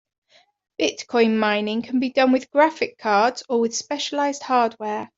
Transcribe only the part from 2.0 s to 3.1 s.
done with graphic